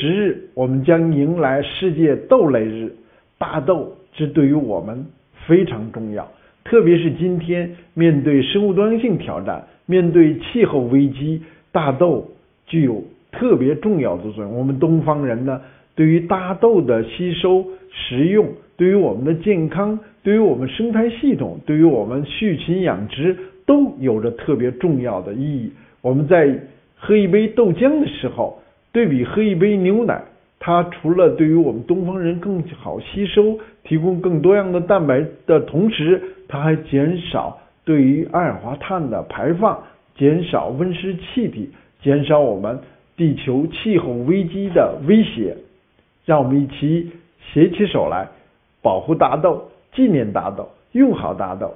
[0.00, 2.94] 十日，我们将迎来世界豆类日。
[3.36, 5.04] 大豆这对于我们
[5.48, 6.30] 非常重要，
[6.62, 11.42] 特别是今天面对生物多样性挑战，面对气候危机，
[11.72, 12.28] 大豆
[12.66, 14.54] 具有特别重要的作用。
[14.54, 15.60] 我们东方人呢，
[15.96, 18.46] 对于大豆的吸收、食用，
[18.76, 23.36] 对于我们的健康，对于我们生态系统，对于我们畜禽养殖，
[23.66, 25.72] 都有着特别重要的意义。
[26.02, 26.56] 我们在
[26.96, 28.60] 喝一杯豆浆的时候，
[28.98, 30.20] 对比喝一杯牛奶，
[30.58, 39.78] 它除了对于我们东方人更好吸收，提供更多样的蛋白的同时，它还减少对于二氧化碳的排放，
[40.16, 41.70] 减少温室气体，
[42.02, 42.80] 减少我们
[43.16, 45.56] 地球气候危机的威胁。
[46.24, 47.12] 让我们一起
[47.52, 48.26] 携起手来，
[48.82, 51.72] 保护大豆，纪念大豆，用好大豆。